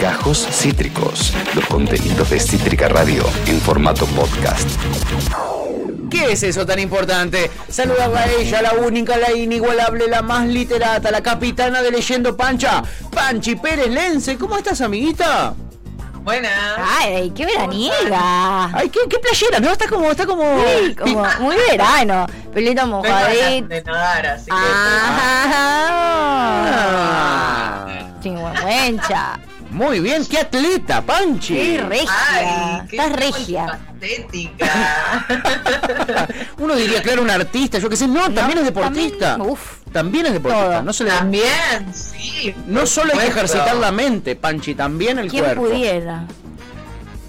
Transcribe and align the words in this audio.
Gajos 0.00 0.46
Cítricos, 0.50 1.32
los 1.54 1.64
contenidos 1.66 2.30
de 2.30 2.40
Cítrica 2.40 2.88
Radio 2.88 3.24
en 3.46 3.60
formato 3.60 4.06
podcast. 4.06 4.68
¿Qué 6.10 6.32
es 6.32 6.42
eso 6.42 6.66
tan 6.66 6.78
importante? 6.78 7.50
Saludar 7.68 8.14
a 8.14 8.30
ella, 8.30 8.60
la 8.60 8.72
única, 8.74 9.16
la 9.16 9.32
inigualable, 9.32 10.08
la 10.08 10.20
más 10.22 10.46
literata, 10.46 11.10
la 11.10 11.22
capitana 11.22 11.80
de 11.82 11.90
Leyendo 11.90 12.36
Pancha, 12.36 12.82
Panchi 13.10 13.56
Pérez 13.56 13.88
Lense. 13.88 14.36
¿Cómo 14.36 14.58
estás, 14.58 14.82
amiguita? 14.82 15.54
Buenas. 16.22 16.78
Ay, 16.78 17.32
qué 17.34 17.46
veraniega. 17.46 18.66
Ay, 18.76 18.90
qué, 18.90 19.00
qué 19.08 19.18
playera, 19.18 19.58
¿no? 19.60 19.72
Está 19.72 19.88
como, 19.88 20.10
está 20.10 20.26
como. 20.26 20.62
Sí, 20.64 20.94
como 20.94 21.26
muy 21.40 21.56
verano. 21.70 22.26
Pelito 22.52 22.86
mojadito. 22.86 23.66
de 23.68 23.82
nadar, 23.82 24.26
así 24.26 24.44
que. 24.44 24.52
Ah, 24.54 25.72
chingüengüencha. 28.22 29.38
muy 29.70 30.00
bien, 30.00 30.24
qué 30.26 30.38
atleta, 30.38 31.02
Panchi. 31.02 31.54
Qué 31.54 31.78
regia. 31.80 32.10
Ay, 32.80 32.86
qué 32.88 32.96
Estás 32.96 33.12
regia. 33.16 33.78
Estética. 34.00 35.26
Uno 36.58 36.74
diría, 36.74 37.02
claro, 37.02 37.22
un 37.22 37.30
artista, 37.30 37.78
yo 37.78 37.88
qué 37.88 37.96
sé. 37.96 38.06
No, 38.08 38.30
también 38.32 38.58
es 38.58 38.64
deportista. 38.64 39.30
también, 39.32 39.50
uf. 39.52 39.60
También 39.92 40.26
es 40.26 40.32
deportista. 40.32 40.70
Todo. 40.70 40.82
No, 40.82 40.92
se 40.92 41.04
le- 41.04 41.10
También, 41.10 41.94
sí. 41.94 42.54
no 42.66 42.86
solo 42.86 43.12
hay 43.12 43.20
que 43.20 43.26
ejercitar 43.28 43.76
la 43.76 43.92
mente, 43.92 44.36
Panchi, 44.36 44.74
también 44.74 45.18
el 45.18 45.28
¿Quién 45.30 45.44
cuerpo. 45.44 45.62
pudiera? 45.64 46.24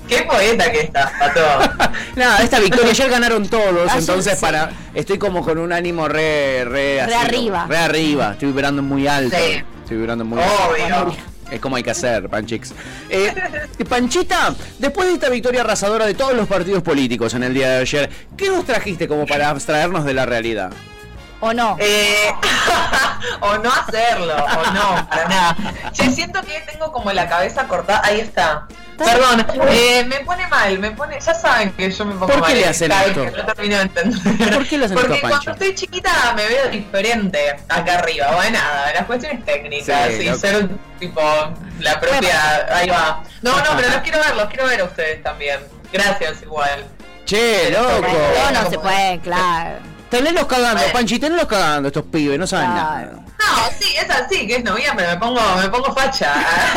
Qué 0.08 0.22
poeta 0.24 0.70
que 0.72 0.82
estás, 0.82 1.12
Pato. 1.18 1.42
Nada, 2.16 2.40
esta 2.44 2.60
victoria 2.60 2.92
ayer 2.92 3.10
ganaron 3.10 3.48
todos, 3.48 3.90
Ayer 3.90 4.00
entonces 4.00 4.34
sí. 4.38 4.42
para 4.42 4.70
estoy 4.94 5.18
como 5.18 5.44
con 5.44 5.58
un 5.58 5.72
ánimo 5.72 6.08
re 6.10 6.66
re, 6.66 7.02
así, 7.02 7.14
arriba. 7.14 7.66
Re 7.70 7.78
arriba, 7.78 8.32
estoy 8.34 8.50
vibrando 8.50 8.82
muy 8.84 9.08
alto. 9.08 9.36
Sí. 9.38 9.64
Estoy 9.84 9.98
vibrando 9.98 10.24
muy. 10.24 10.40
Obvio. 10.40 11.16
Es 11.52 11.60
como 11.60 11.76
hay 11.76 11.84
que 11.84 11.92
hacer, 11.92 12.30
Panchix. 12.30 12.74
Eh, 13.10 13.34
Panchita, 13.88 14.56
después 14.80 15.08
de 15.08 15.14
esta 15.16 15.30
victoria 15.30 15.62
arrasadora 15.62 16.06
de 16.06 16.16
todos 16.16 16.34
los 16.34 16.48
partidos 16.48 16.82
políticos 16.82 17.34
en 17.34 17.44
el 17.44 17.54
día 17.54 17.70
de 17.70 17.82
ayer, 17.82 18.10
¿qué 18.36 18.50
nos 18.50 18.66
trajiste 18.66 19.08
como 19.08 19.28
para 19.28 19.50
abstraernos 19.50 20.06
de 20.06 20.14
la 20.14 20.26
realidad? 20.26 20.72
¿O 21.42 21.54
no? 21.54 21.76
Eh, 21.80 22.32
o 23.42 23.58
no 23.58 23.72
hacerlo, 23.72 24.34
o 24.34 24.72
no, 24.72 25.10
para 25.10 25.28
nada. 25.28 25.58
Che, 25.92 26.10
siento 26.10 26.42
que 26.42 26.64
tengo 26.72 26.92
como 26.92 27.12
la 27.12 27.28
cabeza 27.28 27.68
cortada. 27.68 28.02
Ahí 28.04 28.22
está. 28.22 28.66
Perdón, 28.98 29.46
eh, 29.70 30.06
me 30.08 30.20
pone 30.22 30.48
mal, 30.48 30.80
me 30.80 30.92
pone. 30.92 31.20
Ya 31.20 31.34
saben 31.34 31.72
que 31.72 31.90
yo 31.92 32.06
me 32.06 32.14
pongo 32.14 32.28
¿Por 32.28 32.36
qué 32.36 32.42
mal. 32.42 32.54
le 32.54 32.64
en 32.64 32.70
hacen 32.70 32.92
esta, 32.92 33.06
esto? 33.06 33.24
que 33.26 33.32
No 33.32 33.46
termino 33.46 33.76
de 33.78 33.82
entender. 33.82 34.54
¿Por 34.54 34.68
qué 34.68 34.78
le 34.78 34.86
hacen 34.86 34.98
Porque 34.98 35.14
esto 35.16 35.28
a 35.28 35.30
cuando 35.30 35.52
estoy 35.52 35.76
chiquita 35.76 36.34
me 36.36 36.48
veo 36.48 36.68
diferente 36.70 37.56
acá 37.70 37.96
arriba. 38.00 38.32
Bueno, 38.36 38.58
nada, 38.60 38.94
las 38.94 39.06
cuestiones 39.06 39.44
técnicas 39.46 40.12
Sí, 40.14 40.22
y 40.24 40.30
lo- 40.30 40.36
ser 40.38 40.70
tipo 41.00 41.22
la 41.80 42.00
propia. 42.00 42.68
Ahí 42.78 42.90
va. 42.90 43.24
No, 43.42 43.56
no, 43.58 43.76
pero 43.76 43.90
los 43.90 43.98
quiero 44.04 44.20
ver, 44.20 44.36
los 44.36 44.48
quiero 44.48 44.66
ver 44.68 44.82
a 44.82 44.84
ustedes 44.86 45.24
también. 45.24 45.60
Gracias, 45.92 46.42
igual. 46.44 46.86
Che, 47.26 47.72
loco. 47.72 48.08
No, 48.52 48.64
no 48.64 48.70
se 48.70 48.80
puede, 48.80 49.20
claro. 49.20 49.78
Tenerlos 50.10 50.46
cagando, 50.46 50.78
Bueno. 50.82 50.94
Panchi, 50.94 51.18
tenerlos 51.20 51.48
cagando 51.48 51.88
estos 51.88 52.04
pibes, 52.04 52.38
no 52.38 52.46
saben 52.46 52.72
Claro. 52.72 53.12
nada. 53.12 53.23
No, 53.46 53.70
sí, 53.80 53.96
es 53.96 54.10
así, 54.10 54.48
que 54.48 54.56
es 54.58 54.64
noviembre, 54.64 55.06
me 55.08 55.18
pongo, 55.18 55.40
me 55.62 55.70
pongo 55.70 55.94
facha. 55.94 56.34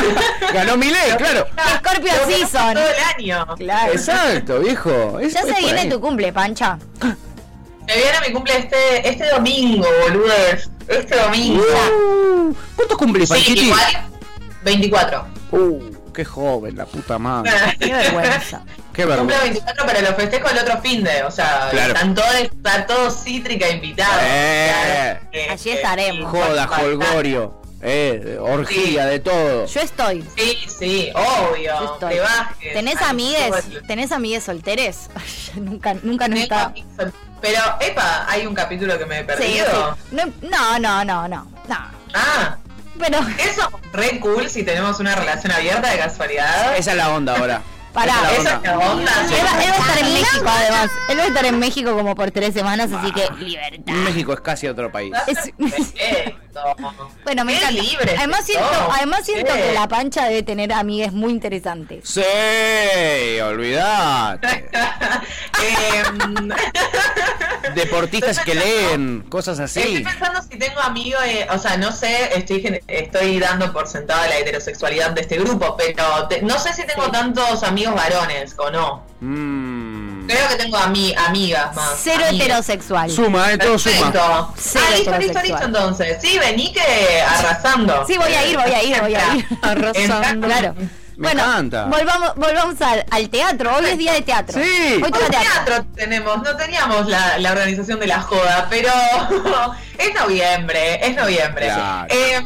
Ganó 0.52 0.76
Milei, 0.76 1.16
claro. 1.16 1.46
Scorpio 1.78 2.12
hago 2.12 2.26
season. 2.30 2.74
Todo 2.74 2.84
el 2.88 3.14
año. 3.16 3.46
Claro. 3.56 3.92
Exacto, 3.92 4.60
viejo. 4.60 5.18
Es- 5.20 5.32
Ya 5.34 5.40
es 5.40 5.46
se 5.54 5.60
viene 5.60 5.80
ahí. 5.82 5.88
tu 5.88 6.00
cumple, 6.00 6.32
Pancha. 6.32 6.78
Me 7.00 7.94
viene 7.96 8.18
mi 8.26 8.32
cumple 8.32 8.58
este, 8.58 9.08
este 9.08 9.28
domingo, 9.30 9.86
boludes. 10.02 10.68
Este 10.88 11.16
domingo. 11.16 11.62
Uh, 11.62 12.54
¿Cuántos 12.74 12.98
cumplís, 12.98 13.28
sí, 13.28 13.52
igual. 13.66 14.08
24. 14.64 15.26
Uh, 15.52 15.80
qué 16.12 16.24
joven, 16.24 16.76
la 16.76 16.86
puta 16.86 17.18
madre. 17.18 17.52
Qué 17.78 17.92
vergüenza. 17.92 18.62
Qué 18.96 19.02
Cumple 19.04 19.16
vergüenza. 19.16 19.42
24, 19.42 19.86
pero 19.86 20.00
lo 20.10 20.16
festejo 20.16 20.48
el 20.48 20.58
otro 20.58 20.80
fin 20.80 21.04
de, 21.04 21.22
o 21.22 21.30
sea, 21.30 21.68
Claro. 21.70 21.92
están 21.92 22.14
todos, 22.14 22.34
está 22.34 22.86
todo 22.86 23.10
cítrica 23.10 23.68
invitado. 23.68 24.20
Eh. 24.22 25.18
Allí 25.50 25.70
estaremos. 25.70 26.30
Joda, 26.30 26.68
holgorio. 26.80 27.60
Eh, 27.82 28.38
orgía, 28.40 29.04
de 29.06 29.20
todo. 29.20 29.66
Yo 29.66 29.80
estoy. 29.80 30.24
Sí, 30.36 30.58
sí, 30.78 31.12
obvio. 31.14 31.78
Yo 31.78 31.92
estoy. 31.92 32.14
Te 32.14 32.20
bajes. 32.20 32.72
¿Tenés 32.72 32.96
Ay, 33.00 33.06
amigues? 33.10 33.52
¿Tenés 33.86 34.12
amigues 34.12 34.44
solteres? 34.44 35.10
nunca, 35.56 35.94
nunca 36.02 36.26
no 36.26 36.36
está. 36.36 36.72
Pero, 37.42 37.60
epa, 37.80 38.24
hay 38.28 38.46
un 38.46 38.54
capítulo 38.54 38.98
que 38.98 39.04
me 39.04 39.16
he 39.18 39.20
Sí, 39.20 39.26
perdido. 39.26 39.96
sí. 40.10 40.16
No, 40.16 40.78
no, 40.78 40.78
no, 40.80 41.04
no, 41.04 41.28
no. 41.28 41.46
Ah, 42.14 42.56
Pero, 42.98 43.18
eso 43.38 43.70
re 43.92 44.18
cool 44.20 44.48
si 44.48 44.62
tenemos 44.62 44.98
una 44.98 45.14
relación 45.14 45.52
abierta 45.52 45.90
de 45.90 45.98
casualidad. 45.98 46.74
Esa 46.78 46.92
es 46.92 46.96
la 46.96 47.10
onda 47.14 47.36
ahora. 47.36 47.60
Pará. 47.96 48.30
Esa 48.30 48.56
es 48.56 48.62
la 48.62 48.78
onda. 48.78 49.12
en 49.98 50.12
México 50.12 50.44
además. 50.46 50.90
Él 51.08 51.18
va 51.18 51.22
a 51.22 51.26
estar 51.28 51.46
en 51.46 51.58
México 51.58 51.96
como 51.96 52.14
por 52.14 52.30
tres 52.30 52.52
semanas, 52.52 52.92
así 52.92 53.10
que 53.10 53.26
libertad. 53.42 53.94
México 53.94 54.34
es 54.34 54.40
casi 54.40 54.68
otro 54.68 54.92
país. 54.92 55.14
Es-. 55.26 55.54
Bueno, 57.24 57.44
me 57.44 57.56
encanta. 57.56 57.70
libre 57.82 58.14
además 58.16 58.44
siento, 58.44 58.68
además 58.92 59.20
siento 59.24 59.52
que 59.52 59.72
la 59.72 59.88
pancha 59.88 60.24
debe 60.26 60.42
tener 60.42 60.72
amigues 60.72 61.12
muy 61.12 61.32
interesantes. 61.32 62.08
Sí, 62.08 63.40
olvidate. 63.40 64.68
Em, 65.58 66.48
Deportistas 67.74 68.38
que 68.40 68.54
leen, 68.54 69.22
cosas 69.28 69.58
Estoy 69.58 69.82
así. 69.96 70.04
pensando 70.04 70.42
si 70.42 70.58
tengo 70.58 70.80
amigos, 70.80 71.20
eh, 71.26 71.46
o 71.50 71.58
sea, 71.58 71.76
no 71.76 71.92
sé, 71.92 72.36
estoy, 72.38 72.80
estoy 72.86 73.38
dando 73.40 73.72
por 73.72 73.86
sentada 73.88 74.28
la 74.28 74.36
heterosexualidad 74.38 75.10
de 75.12 75.22
este 75.22 75.38
grupo, 75.38 75.76
pero 75.76 76.28
te- 76.28 76.42
no 76.42 76.58
sé 76.58 76.72
si 76.74 76.86
tengo 76.86 77.04
Sí. 77.06 77.10
tantos 77.10 77.62
amigos 77.62 77.94
varones 77.94 78.54
o 78.58 78.70
no. 78.70 79.02
Mm. 79.20 79.95
Creo 80.26 80.48
que 80.48 80.56
tengo 80.56 80.76
ami- 80.78 81.14
amigas 81.16 81.74
más. 81.74 81.94
Cero 82.02 82.24
amigas. 82.28 82.46
heterosexual. 82.46 83.10
Suma, 83.10 83.52
eh, 83.52 83.58
todo 83.58 83.78
suma. 83.78 83.94
Perfecto. 84.12 84.54
Cero 84.56 84.84
ah, 84.86 84.90
listo, 84.96 85.10
listo, 85.10 85.12
heterosexual. 85.12 85.44
listo 85.46 85.64
entonces. 85.66 86.18
Sí, 86.20 86.38
vení 86.38 86.72
que 86.72 87.22
arrasando. 87.22 88.04
Sí, 88.06 88.16
voy 88.18 88.32
a 88.32 88.46
ir, 88.46 88.56
voy 88.58 88.70
a 88.72 88.82
ir, 88.82 89.00
voy 89.00 89.14
a 89.14 89.34
ir. 89.34 89.46
Arrasando. 89.62 90.46
Claro. 90.46 90.74
Me 91.18 91.28
bueno, 91.28 91.44
encanta. 91.44 91.84
volvamos, 91.86 92.34
volvamos 92.36 92.78
al, 92.82 93.06
al 93.10 93.30
teatro. 93.30 93.74
Hoy 93.76 93.86
es 93.86 93.96
día 93.96 94.12
de 94.12 94.20
teatro. 94.20 94.62
Sí. 94.62 94.96
Hoy 94.96 95.02
Hoy 95.02 95.10
teatro. 95.12 95.30
teatro 95.40 95.86
tenemos, 95.94 96.42
no 96.42 96.56
teníamos 96.56 97.06
la, 97.08 97.38
la 97.38 97.52
organización 97.52 97.98
de 98.00 98.06
la 98.06 98.20
joda, 98.20 98.66
pero 98.68 98.90
es 99.98 100.14
noviembre, 100.14 101.00
es 101.08 101.16
noviembre. 101.16 101.66
Claro. 101.68 102.06
Eh, 102.10 102.40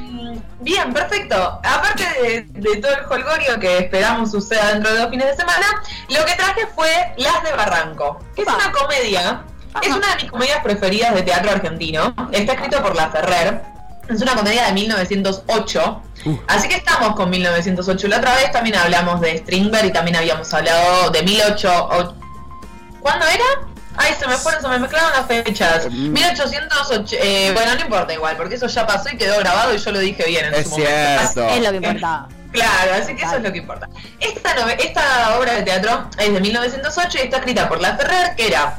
bien, 0.61 0.93
perfecto. 0.93 1.61
Aparte 1.63 2.05
de, 2.23 2.43
de 2.49 2.77
todo 2.81 2.93
el 2.93 3.05
holgorio 3.05 3.59
que 3.59 3.79
esperamos 3.79 4.31
suceda 4.31 4.73
dentro 4.73 4.93
de 4.93 4.99
dos 5.01 5.11
fines 5.11 5.27
de 5.27 5.37
semana, 5.37 5.83
lo 6.09 6.25
que 6.25 6.35
traje 6.35 6.67
fue 6.75 6.91
Las 7.17 7.43
de 7.43 7.53
Barranco, 7.53 8.19
que 8.35 8.43
es 8.43 8.49
una 8.49 8.73
comedia, 8.73 9.45
es 9.83 9.89
una 9.89 10.15
de 10.15 10.23
mis 10.23 10.31
comedias 10.31 10.63
preferidas 10.63 11.15
de 11.15 11.23
teatro 11.23 11.51
argentino, 11.51 12.15
está 12.33 12.55
escrito 12.55 12.83
por 12.83 12.97
La 12.97 13.11
Ferrer. 13.11 13.63
Es 14.09 14.21
una 14.21 14.35
comedia 14.35 14.67
de 14.67 14.73
1908. 14.73 16.03
Así 16.49 16.69
que 16.69 16.75
estamos 16.75 17.15
con 17.15 17.31
1908. 17.31 18.09
La 18.09 18.19
otra 18.19 18.35
vez 18.35 18.51
también 18.51 18.75
hablamos 18.75 19.21
de 19.21 19.39
Strindberg 19.39 19.87
y 19.87 19.93
también 19.93 20.17
habíamos 20.17 20.53
hablado 20.53 21.11
de 21.11 21.23
1808. 21.23 22.17
¿Cuándo 23.01 23.27
era? 23.27 23.45
Ay, 23.97 24.15
se 24.19 24.27
me 24.27 24.35
fueron, 24.35 24.63
se 24.63 24.69
me 24.69 24.79
mezclaron 24.79 25.11
las 25.13 25.27
fechas. 25.27 25.87
Mm. 25.91 26.13
1808. 26.13 27.17
eh, 27.21 27.51
bueno, 27.55 27.75
no 27.75 27.81
importa 27.81 28.13
igual, 28.13 28.37
porque 28.37 28.55
eso 28.55 28.67
ya 28.69 28.87
pasó 28.87 29.09
y 29.13 29.17
quedó 29.17 29.39
grabado 29.39 29.75
y 29.75 29.79
yo 29.79 29.91
lo 29.93 29.99
dije 29.99 30.25
bien 30.27 30.47
en 30.47 30.55
Es 30.55 30.65
su 30.65 30.71
momento. 30.79 30.89
cierto. 31.33 31.49
Es 31.49 31.63
lo 31.63 31.71
que 31.71 31.77
importaba. 31.77 32.29
Claro, 32.53 32.95
así 33.01 33.15
que 33.15 33.23
eso 33.23 33.37
es 33.37 33.43
lo 33.45 33.53
que 33.53 33.59
importa. 33.59 33.89
Esta, 34.19 34.73
esta 34.73 35.39
obra 35.39 35.53
de 35.55 35.63
teatro 35.63 36.11
es 36.19 36.33
de 36.33 36.41
1908 36.41 37.19
y 37.19 37.21
está 37.23 37.37
escrita 37.37 37.69
por 37.69 37.81
La 37.81 37.97
Ferrer, 37.97 38.35
que 38.35 38.49
era 38.49 38.75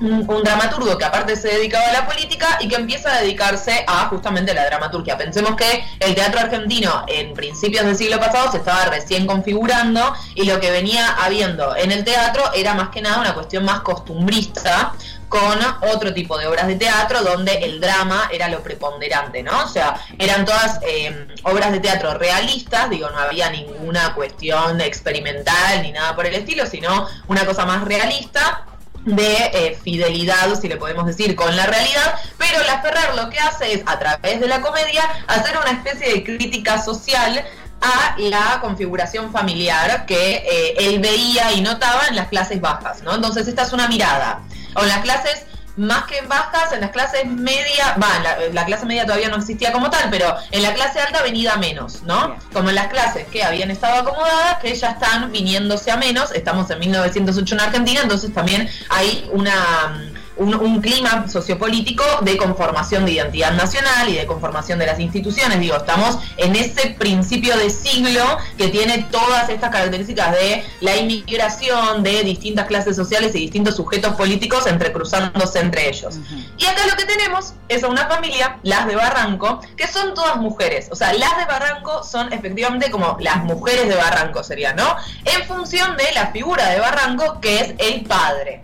un, 0.00 0.26
dramaturgo 0.44 0.98
que 0.98 1.04
aparte 1.04 1.36
se 1.36 1.48
dedicaba 1.48 1.86
a 1.88 1.92
la 1.92 2.06
política 2.06 2.58
y 2.60 2.68
que 2.68 2.76
empieza 2.76 3.12
a 3.12 3.20
dedicarse 3.20 3.84
a 3.86 4.06
justamente 4.08 4.54
la 4.54 4.66
dramaturgia. 4.66 5.16
Pensemos 5.16 5.56
que 5.56 5.84
el 6.00 6.14
teatro 6.14 6.40
argentino 6.40 7.04
en 7.08 7.34
principios 7.34 7.84
del 7.84 7.96
siglo 7.96 8.18
pasado 8.18 8.50
se 8.50 8.58
estaba 8.58 8.86
recién 8.86 9.26
configurando 9.26 10.14
y 10.34 10.44
lo 10.44 10.60
que 10.60 10.70
venía 10.70 11.14
habiendo 11.14 11.74
en 11.76 11.92
el 11.92 12.04
teatro 12.04 12.42
era 12.54 12.74
más 12.74 12.90
que 12.90 13.00
nada 13.00 13.20
una 13.20 13.34
cuestión 13.34 13.64
más 13.64 13.80
costumbrista 13.80 14.92
con 15.28 15.58
otro 15.92 16.14
tipo 16.14 16.38
de 16.38 16.46
obras 16.46 16.68
de 16.68 16.76
teatro 16.76 17.22
donde 17.22 17.52
el 17.64 17.80
drama 17.80 18.28
era 18.32 18.48
lo 18.48 18.62
preponderante, 18.62 19.42
¿no? 19.42 19.64
O 19.64 19.68
sea, 19.68 20.00
eran 20.18 20.44
todas 20.44 20.78
eh, 20.86 21.26
obras 21.42 21.72
de 21.72 21.80
teatro 21.80 22.14
realistas, 22.14 22.88
digo, 22.90 23.10
no 23.10 23.18
había 23.18 23.50
ninguna 23.50 24.14
cuestión 24.14 24.80
experimental 24.80 25.82
ni 25.82 25.90
nada 25.90 26.14
por 26.14 26.26
el 26.26 26.34
estilo, 26.34 26.64
sino 26.66 27.08
una 27.26 27.44
cosa 27.44 27.66
más 27.66 27.82
realista 27.84 28.64
de 29.06 29.50
eh, 29.52 29.78
fidelidad, 29.82 30.60
si 30.60 30.68
le 30.68 30.76
podemos 30.76 31.06
decir, 31.06 31.34
con 31.34 31.56
la 31.56 31.64
realidad, 31.64 32.16
pero 32.36 32.62
la 32.64 32.82
Ferrer 32.82 33.14
lo 33.14 33.30
que 33.30 33.38
hace 33.38 33.72
es, 33.72 33.82
a 33.86 33.98
través 33.98 34.40
de 34.40 34.48
la 34.48 34.60
comedia, 34.60 35.02
hacer 35.28 35.56
una 35.56 35.70
especie 35.70 36.12
de 36.12 36.24
crítica 36.24 36.82
social 36.82 37.44
a 37.80 38.16
la 38.18 38.58
configuración 38.60 39.32
familiar 39.32 40.06
que 40.06 40.36
eh, 40.36 40.74
él 40.78 40.98
veía 40.98 41.52
y 41.52 41.60
notaba 41.60 42.08
en 42.08 42.16
las 42.16 42.28
clases 42.28 42.60
bajas, 42.60 43.02
¿no? 43.02 43.14
Entonces 43.14 43.46
esta 43.46 43.62
es 43.62 43.72
una 43.72 43.86
mirada, 43.86 44.40
o 44.74 44.82
en 44.82 44.88
las 44.88 45.00
clases 45.00 45.45
más 45.76 46.04
que 46.04 46.22
bajas, 46.22 46.72
en 46.72 46.80
las 46.80 46.90
clases 46.90 47.26
media, 47.26 47.96
va, 48.02 48.18
la, 48.20 48.36
la, 48.52 48.64
clase 48.64 48.86
media 48.86 49.04
todavía 49.04 49.28
no 49.28 49.36
existía 49.36 49.72
como 49.72 49.90
tal, 49.90 50.08
pero 50.10 50.34
en 50.50 50.62
la 50.62 50.72
clase 50.74 51.00
alta 51.00 51.22
venida 51.22 51.56
menos, 51.56 52.02
¿no? 52.02 52.36
Como 52.52 52.70
en 52.70 52.74
las 52.74 52.88
clases 52.88 53.26
que 53.28 53.44
habían 53.44 53.70
estado 53.70 54.00
acomodadas, 54.00 54.58
que 54.58 54.74
ya 54.74 54.90
están 54.90 55.30
viniéndose 55.32 55.90
a 55.90 55.96
menos, 55.96 56.32
estamos 56.32 56.70
en 56.70 56.78
1908 56.78 57.54
en 57.54 57.60
Argentina, 57.60 58.00
entonces 58.02 58.32
también 58.32 58.68
hay 58.88 59.28
una 59.32 60.12
un, 60.36 60.54
un, 60.54 60.80
clima 60.80 61.28
sociopolítico 61.28 62.04
de 62.22 62.36
conformación 62.36 63.04
de 63.04 63.12
identidad 63.12 63.52
nacional 63.52 64.08
y 64.08 64.14
de 64.14 64.26
conformación 64.26 64.78
de 64.78 64.86
las 64.86 65.00
instituciones. 65.00 65.58
Digo, 65.60 65.76
estamos 65.76 66.18
en 66.36 66.54
ese 66.54 66.90
principio 66.98 67.56
de 67.56 67.70
siglo 67.70 68.22
que 68.58 68.68
tiene 68.68 69.06
todas 69.10 69.48
estas 69.48 69.70
características 69.70 70.32
de 70.32 70.64
la 70.80 70.96
inmigración, 70.96 72.02
de 72.02 72.22
distintas 72.22 72.66
clases 72.66 72.96
sociales 72.96 73.34
y 73.34 73.40
distintos 73.40 73.76
sujetos 73.76 74.14
políticos 74.14 74.66
entrecruzándose 74.66 75.60
entre 75.60 75.88
ellos. 75.88 76.16
Uh 76.16 76.20
-huh. 76.20 76.46
Y 76.58 76.66
acá 76.66 76.86
lo 76.86 76.96
que 76.96 77.04
tenemos 77.04 77.54
es 77.68 77.82
a 77.82 77.88
una 77.88 78.06
familia, 78.06 78.58
las 78.62 78.86
de 78.86 78.96
Barranco, 78.96 79.60
que 79.76 79.86
son 79.86 80.14
todas 80.14 80.36
mujeres. 80.36 80.88
O 80.90 80.96
sea, 80.96 81.12
las 81.12 81.36
de 81.38 81.44
Barranco 81.44 82.04
son 82.04 82.32
efectivamente 82.32 82.90
como 82.90 83.16
las 83.20 83.38
mujeres 83.44 83.88
de 83.88 83.96
Barranco 83.96 84.42
serían, 84.44 84.76
¿no? 84.76 84.96
En 85.24 85.46
función 85.46 85.96
de 85.96 86.12
la 86.14 86.28
figura 86.28 86.68
de 86.68 86.80
Barranco, 86.80 87.40
que 87.40 87.60
es 87.60 87.74
el 87.78 88.02
padre. 88.04 88.62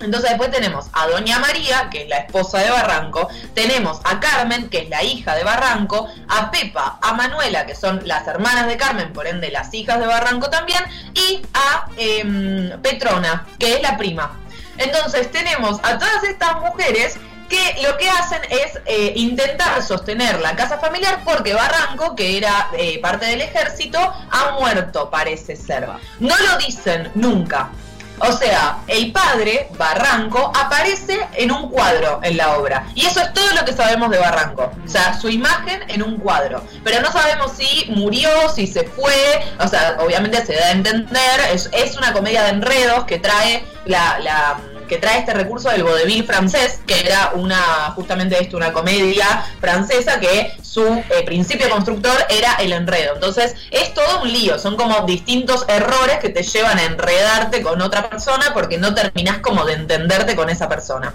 Entonces 0.00 0.30
después 0.30 0.50
tenemos 0.50 0.86
a 0.92 1.06
Doña 1.06 1.38
María, 1.38 1.88
que 1.90 2.02
es 2.02 2.08
la 2.08 2.18
esposa 2.18 2.58
de 2.58 2.70
Barranco, 2.70 3.28
tenemos 3.54 4.00
a 4.04 4.20
Carmen, 4.20 4.68
que 4.68 4.78
es 4.78 4.88
la 4.88 5.02
hija 5.02 5.34
de 5.34 5.44
Barranco, 5.44 6.08
a 6.28 6.50
Pepa, 6.50 6.98
a 7.00 7.14
Manuela, 7.14 7.66
que 7.66 7.74
son 7.74 8.00
las 8.04 8.26
hermanas 8.26 8.66
de 8.66 8.76
Carmen, 8.76 9.12
por 9.12 9.26
ende 9.26 9.50
las 9.50 9.72
hijas 9.74 9.98
de 9.98 10.06
Barranco 10.06 10.50
también, 10.50 10.82
y 11.14 11.42
a 11.54 11.88
eh, 11.96 12.76
Petrona, 12.82 13.46
que 13.58 13.74
es 13.74 13.82
la 13.82 13.96
prima. 13.96 14.38
Entonces 14.78 15.30
tenemos 15.30 15.78
a 15.82 15.98
todas 15.98 16.22
estas 16.24 16.60
mujeres 16.60 17.18
que 17.48 17.76
lo 17.82 17.96
que 17.96 18.10
hacen 18.10 18.40
es 18.50 18.80
eh, 18.86 19.12
intentar 19.16 19.82
sostener 19.82 20.40
la 20.40 20.56
casa 20.56 20.78
familiar 20.78 21.20
porque 21.24 21.54
Barranco, 21.54 22.16
que 22.16 22.36
era 22.36 22.68
eh, 22.76 22.98
parte 23.00 23.26
del 23.26 23.40
ejército, 23.40 23.98
ha 23.98 24.56
muerto, 24.58 25.10
parece 25.10 25.56
ser. 25.56 25.88
No 26.18 26.36
lo 26.36 26.58
dicen 26.58 27.10
nunca, 27.14 27.70
o 28.18 28.32
sea, 28.32 28.78
el 28.86 29.12
padre, 29.12 29.68
Barranco, 29.76 30.52
aparece 30.54 31.18
en 31.34 31.52
un 31.52 31.68
cuadro 31.70 32.20
en 32.22 32.36
la 32.36 32.56
obra. 32.56 32.86
Y 32.94 33.06
eso 33.06 33.20
es 33.20 33.32
todo 33.32 33.52
lo 33.54 33.64
que 33.64 33.72
sabemos 33.72 34.10
de 34.10 34.18
Barranco. 34.18 34.72
O 34.84 34.88
sea, 34.88 35.18
su 35.18 35.28
imagen 35.28 35.82
en 35.88 36.02
un 36.02 36.18
cuadro. 36.18 36.62
Pero 36.84 37.00
no 37.02 37.12
sabemos 37.12 37.52
si 37.56 37.90
murió, 37.90 38.28
si 38.54 38.66
se 38.66 38.84
fue. 38.84 39.44
O 39.60 39.68
sea, 39.68 39.96
obviamente 40.00 40.44
se 40.44 40.54
da 40.54 40.66
a 40.66 40.70
entender. 40.70 41.40
Es, 41.52 41.68
es 41.72 41.96
una 41.96 42.12
comedia 42.12 42.44
de 42.44 42.50
enredos 42.50 43.04
que 43.04 43.18
trae 43.18 43.64
la, 43.84 44.18
la 44.20 44.58
que 44.88 44.98
trae 44.98 45.20
este 45.20 45.34
recurso 45.34 45.70
del 45.70 45.84
vodevil 45.84 46.24
francés, 46.24 46.80
que 46.86 47.00
era 47.00 47.32
una 47.34 47.92
justamente 47.94 48.40
esto, 48.40 48.56
una 48.56 48.72
comedia 48.72 49.44
francesa 49.60 50.20
que 50.20 50.56
su 50.62 50.84
eh, 50.84 51.22
principio 51.24 51.68
constructor 51.68 52.16
era 52.28 52.54
el 52.54 52.72
enredo. 52.72 53.14
Entonces 53.14 53.54
es 53.70 53.94
todo 53.94 54.22
un 54.22 54.32
lío, 54.32 54.58
son 54.58 54.76
como 54.76 55.06
distintos 55.06 55.64
errores 55.68 56.18
que 56.20 56.28
te 56.28 56.42
llevan 56.42 56.78
a 56.78 56.84
enredarte 56.84 57.62
con 57.62 57.80
otra 57.80 58.08
persona 58.08 58.52
porque 58.52 58.78
no 58.78 58.94
terminás 58.94 59.38
como 59.38 59.64
de 59.64 59.74
entenderte 59.74 60.36
con 60.36 60.50
esa 60.50 60.68
persona. 60.68 61.14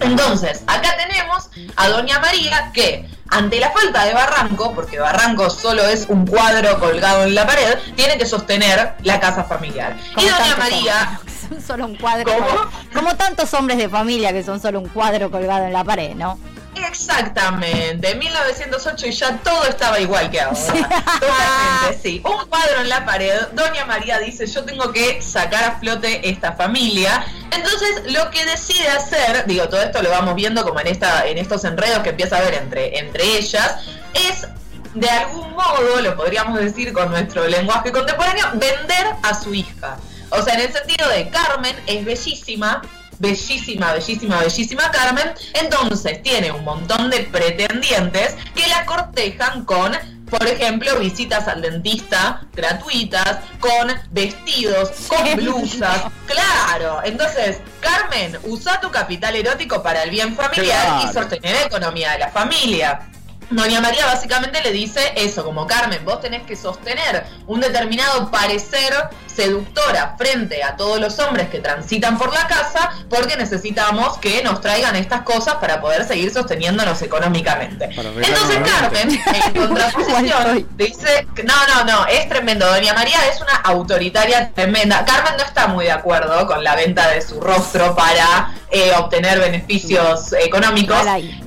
Entonces, 0.00 0.62
acá 0.66 0.96
tenemos 0.96 1.48
a 1.76 1.88
Doña 1.88 2.18
María 2.18 2.70
que 2.72 3.08
ante 3.28 3.60
la 3.60 3.70
falta 3.70 4.04
de 4.04 4.12
Barranco, 4.12 4.72
porque 4.74 4.98
Barranco 4.98 5.48
solo 5.48 5.84
es 5.86 6.06
un 6.08 6.26
cuadro 6.26 6.78
colgado 6.78 7.24
en 7.24 7.34
la 7.34 7.46
pared, 7.46 7.78
tiene 7.96 8.18
que 8.18 8.26
sostener 8.26 8.94
la 9.02 9.20
casa 9.20 9.44
familiar. 9.44 9.96
Y 10.16 10.26
Doña 10.26 10.56
María 10.58 11.20
son 11.52 11.62
solo 11.62 11.86
un 11.86 11.96
cuadro. 11.96 12.32
¿Cómo? 12.32 12.70
Como 12.92 13.16
tantos 13.16 13.52
hombres 13.54 13.78
de 13.78 13.88
familia 13.88 14.32
que 14.32 14.42
son 14.42 14.60
solo 14.60 14.80
un 14.80 14.88
cuadro 14.88 15.30
colgado 15.30 15.66
en 15.66 15.72
la 15.72 15.84
pared, 15.84 16.14
¿no? 16.14 16.38
Exactamente, 16.74 18.10
en 18.10 18.18
1908 18.18 19.06
y 19.06 19.12
ya 19.12 19.36
todo 19.38 19.64
estaba 19.64 20.00
igual 20.00 20.30
que 20.30 20.40
ahora. 20.40 20.58
Totalmente, 20.58 22.00
sí. 22.02 22.22
Un 22.24 22.48
cuadro 22.48 22.80
en 22.80 22.88
la 22.88 23.04
pared, 23.04 23.48
Doña 23.52 23.84
María 23.84 24.18
dice, 24.18 24.46
yo 24.46 24.64
tengo 24.64 24.90
que 24.90 25.20
sacar 25.20 25.64
a 25.64 25.78
flote 25.78 26.28
esta 26.28 26.52
familia. 26.52 27.24
Entonces, 27.50 28.12
lo 28.12 28.30
que 28.30 28.44
decide 28.46 28.88
hacer, 28.88 29.44
digo, 29.46 29.68
todo 29.68 29.82
esto 29.82 30.02
lo 30.02 30.10
vamos 30.10 30.34
viendo 30.34 30.64
como 30.64 30.80
en 30.80 30.86
esta 30.86 31.26
en 31.26 31.36
estos 31.36 31.64
enredos 31.64 32.00
que 32.00 32.10
empieza 32.10 32.36
a 32.36 32.40
haber 32.40 32.54
entre, 32.54 32.98
entre 32.98 33.22
ellas, 33.22 33.76
es 34.14 34.46
de 34.94 35.08
algún 35.08 35.50
modo, 35.52 36.00
lo 36.02 36.16
podríamos 36.16 36.58
decir 36.58 36.92
con 36.92 37.10
nuestro 37.10 37.46
lenguaje 37.48 37.92
contemporáneo, 37.92 38.46
vender 38.54 39.06
a 39.22 39.34
su 39.34 39.54
hija. 39.54 39.98
O 40.32 40.42
sea, 40.42 40.54
en 40.54 40.60
el 40.60 40.72
sentido 40.72 41.08
de 41.08 41.28
Carmen 41.28 41.76
es 41.86 42.04
bellísima, 42.04 42.82
bellísima, 43.18 43.92
bellísima, 43.92 44.40
bellísima 44.40 44.90
Carmen, 44.90 45.32
entonces 45.54 46.22
tiene 46.22 46.50
un 46.50 46.64
montón 46.64 47.10
de 47.10 47.20
pretendientes 47.20 48.36
que 48.54 48.66
la 48.66 48.84
cortejan 48.84 49.64
con 49.64 49.92
por 50.32 50.48
ejemplo, 50.48 50.98
visitas 50.98 51.46
al 51.46 51.60
dentista 51.60 52.40
gratuitas, 52.54 53.40
con 53.60 53.92
vestidos, 54.12 54.90
con 55.06 55.36
blusas. 55.36 56.04
Claro, 56.26 57.02
entonces, 57.04 57.58
Carmen, 57.80 58.38
usa 58.44 58.80
tu 58.80 58.90
capital 58.90 59.36
erótico 59.36 59.82
para 59.82 60.04
el 60.04 60.08
bien 60.08 60.34
familiar 60.34 60.86
claro. 60.86 61.10
y 61.10 61.12
sostener 61.12 61.54
la 61.54 61.62
economía 61.64 62.12
de 62.12 62.20
la 62.20 62.28
familia. 62.30 63.11
Doña 63.50 63.80
María 63.80 64.06
básicamente 64.06 64.62
le 64.62 64.72
dice 64.72 65.12
eso, 65.16 65.44
como 65.44 65.66
Carmen, 65.66 66.04
vos 66.04 66.20
tenés 66.20 66.42
que 66.42 66.56
sostener 66.56 67.24
un 67.46 67.60
determinado 67.60 68.30
parecer 68.30 68.94
seductora 69.26 70.14
frente 70.18 70.62
a 70.62 70.76
todos 70.76 71.00
los 71.00 71.18
hombres 71.18 71.48
que 71.48 71.58
transitan 71.58 72.18
por 72.18 72.32
la 72.32 72.46
casa 72.46 72.92
porque 73.08 73.36
necesitamos 73.36 74.18
que 74.18 74.42
nos 74.42 74.60
traigan 74.60 74.96
estas 74.96 75.22
cosas 75.22 75.54
para 75.56 75.80
poder 75.80 76.06
seguir 76.06 76.32
sosteniéndonos 76.32 77.00
económicamente. 77.02 77.86
Entonces 77.86 78.58
Carmen, 78.64 79.10
en 79.10 79.52
contraposición, 79.60 80.68
dice, 80.76 81.26
no, 81.44 81.54
no, 81.68 81.84
no, 81.84 82.06
es 82.06 82.28
tremendo, 82.28 82.66
Doña 82.66 82.94
María 82.94 83.18
es 83.30 83.40
una 83.40 83.56
autoritaria 83.64 84.50
tremenda. 84.54 85.04
Carmen 85.04 85.34
no 85.38 85.44
está 85.44 85.66
muy 85.66 85.86
de 85.86 85.92
acuerdo 85.92 86.46
con 86.46 86.62
la 86.62 86.74
venta 86.76 87.08
de 87.08 87.22
su 87.22 87.40
rostro 87.40 87.94
para 87.94 88.54
eh, 88.70 88.92
obtener 88.98 89.38
beneficios 89.38 90.32
económicos. 90.32 90.96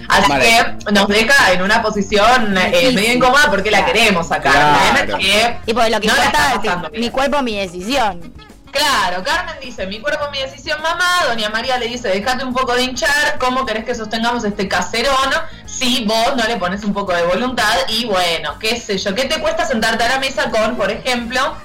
Así 0.07 0.29
vale. 0.29 0.45
que 0.45 0.91
nos 0.91 1.07
deja 1.07 1.53
en 1.53 1.61
una 1.61 1.81
posición 1.81 2.57
eh, 2.57 2.91
medio 2.93 3.13
incómoda 3.13 3.49
porque 3.49 3.71
la 3.71 3.85
queremos 3.85 4.31
a 4.31 4.41
Carmen. 4.41 5.05
Claro. 5.05 5.17
Que 5.17 5.57
y 5.65 5.73
pues 5.73 5.91
lo 5.91 5.99
que 5.99 6.07
no 6.07 6.13
importa 6.13 6.61
es 6.93 6.99
mi 6.99 7.09
cuerpo, 7.09 7.41
mi 7.41 7.57
decisión. 7.57 8.33
Claro, 8.75 9.23
Carmen 9.23 9.55
dice, 9.61 9.87
mi 9.87 10.01
cuerpo, 10.01 10.29
mi 10.31 10.39
decisión, 10.39 10.81
mamá. 10.81 11.23
Doña 11.29 11.49
María 11.49 11.77
le 11.77 11.87
dice, 11.87 12.09
déjate 12.09 12.43
un 12.43 12.53
poco 12.53 12.75
de 12.75 12.83
hinchar. 12.83 13.37
¿Cómo 13.39 13.65
querés 13.65 13.85
que 13.85 13.95
sostengamos 13.95 14.43
este 14.43 14.67
caserón 14.67 15.31
si 15.65 16.03
vos 16.03 16.35
no 16.35 16.43
le 16.45 16.57
pones 16.57 16.83
un 16.83 16.93
poco 16.93 17.13
de 17.13 17.23
voluntad? 17.23 17.73
Y 17.87 18.03
bueno, 18.03 18.59
qué 18.59 18.77
sé 18.77 18.97
yo, 18.97 19.15
¿qué 19.15 19.25
te 19.25 19.39
cuesta 19.39 19.65
sentarte 19.65 20.03
a 20.03 20.09
la 20.09 20.19
mesa 20.19 20.49
con, 20.49 20.75
por 20.75 20.91
ejemplo, 20.91 21.55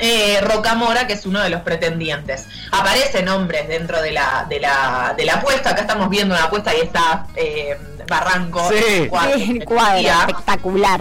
eh, 0.00 0.40
Rocamora, 0.42 1.06
que 1.06 1.14
es 1.14 1.26
uno 1.26 1.40
de 1.40 1.50
los 1.50 1.62
pretendientes. 1.62 2.46
Aparecen 2.70 3.28
hombres 3.28 3.68
dentro 3.68 4.00
de 4.02 4.12
la, 4.12 4.46
de 4.48 4.60
la, 4.60 5.14
de 5.16 5.24
la 5.24 5.34
apuesta. 5.34 5.70
Acá 5.70 5.82
estamos 5.82 6.08
viendo 6.10 6.34
una 6.34 6.44
apuesta 6.44 6.74
y 6.74 6.80
está 6.80 7.26
eh, 7.36 7.78
Barranco. 8.08 8.68
Sí, 8.70 9.06
cuadro, 9.08 9.38
cuadro 9.64 10.08
espectacular. 10.08 11.00